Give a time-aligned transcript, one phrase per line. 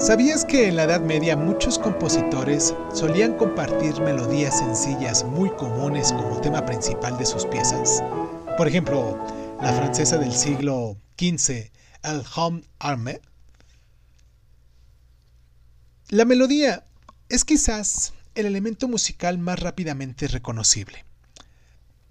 [0.00, 6.40] ¿Sabías que en la Edad Media muchos compositores solían compartir melodías sencillas muy comunes como
[6.40, 8.00] tema principal de sus piezas?
[8.56, 9.18] Por ejemplo,
[9.60, 11.72] la francesa del siglo XV,
[12.04, 13.20] El Homme Armé.
[16.10, 16.86] La melodía
[17.28, 21.04] es quizás el elemento musical más rápidamente reconocible.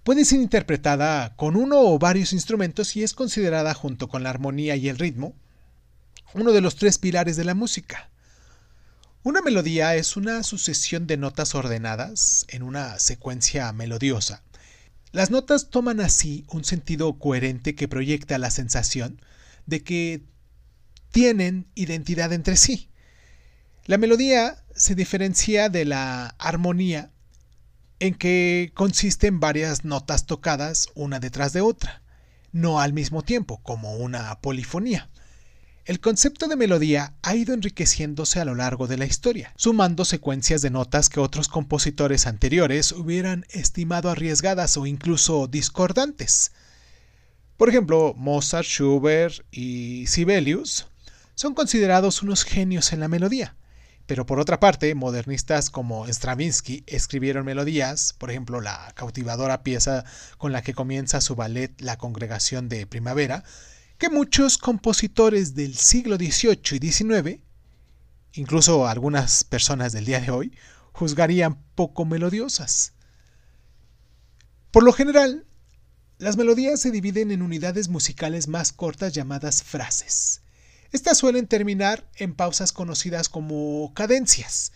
[0.04, 4.76] Puede ser interpretada con uno o varios instrumentos y es considerada junto con la armonía
[4.76, 5.36] y el ritmo
[6.34, 8.10] uno de los tres pilares de la música.
[9.24, 14.44] Una melodía es una sucesión de notas ordenadas en una secuencia melodiosa.
[15.12, 19.22] Las notas toman así un sentido coherente que proyecta la sensación
[19.66, 20.24] de que
[21.12, 22.90] tienen identidad entre sí.
[23.86, 27.12] La melodía se diferencia de la armonía
[28.00, 32.02] en que consiste en varias notas tocadas una detrás de otra,
[32.52, 35.10] no al mismo tiempo, como una polifonía.
[35.88, 40.62] El concepto de melodía ha ido enriqueciéndose a lo largo de la historia, sumando secuencias
[40.62, 46.52] de notas que otros compositores anteriores hubieran estimado arriesgadas o incluso discordantes.
[47.56, 50.88] Por ejemplo, Mozart, Schubert y Sibelius
[51.36, 53.56] son considerados unos genios en la melodía.
[54.08, 60.04] Pero por otra parte, modernistas como Stravinsky escribieron melodías, por ejemplo, la cautivadora pieza
[60.38, 63.46] con la que comienza su ballet La Congregación de Primavera,
[63.98, 67.42] que muchos compositores del siglo XVIII y XIX,
[68.34, 70.58] incluso algunas personas del día de hoy,
[70.94, 72.94] juzgarían poco melodiosas.
[74.72, 75.46] Por lo general,
[76.20, 80.42] las melodías se dividen en unidades musicales más cortas llamadas frases.
[80.92, 84.72] Estas suelen terminar en pausas conocidas como cadencias,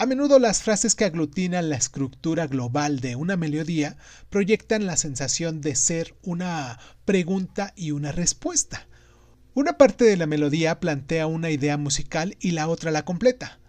[0.00, 3.98] a menudo las frases que aglutinan la estructura global de una melodía
[4.30, 8.88] proyectan la sensación de ser una pregunta y una respuesta.
[9.52, 13.60] Una parte de la melodía plantea una idea musical y la otra la completa.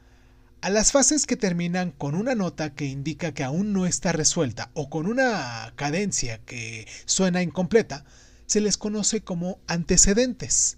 [0.61, 4.71] A las fases que terminan con una nota que indica que aún no está resuelta
[4.73, 8.05] o con una cadencia que suena incompleta,
[8.45, 10.77] se les conoce como antecedentes.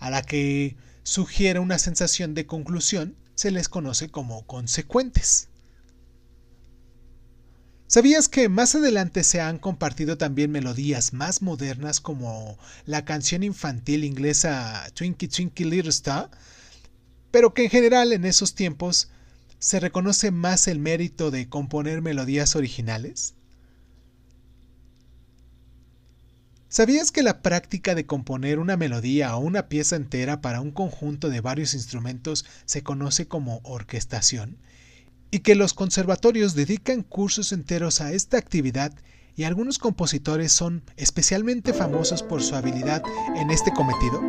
[0.00, 5.46] A la que sugiere una sensación de conclusión, se les conoce como consecuentes.
[7.86, 14.02] ¿Sabías que más adelante se han compartido también melodías más modernas como la canción infantil
[14.02, 16.32] inglesa Twinkle Twinkle Little Star?
[17.30, 19.08] Pero que en general en esos tiempos
[19.60, 23.34] se reconoce más el mérito de componer melodías originales?
[26.70, 31.30] ¿Sabías que la práctica de componer una melodía o una pieza entera para un conjunto
[31.30, 34.58] de varios instrumentos se conoce como orquestación?
[35.30, 38.92] Y que los conservatorios dedican cursos enteros a esta actividad
[39.34, 43.02] y algunos compositores son especialmente famosos por su habilidad
[43.34, 44.20] en este cometido?